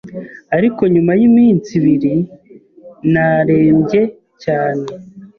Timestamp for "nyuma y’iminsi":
0.93-1.69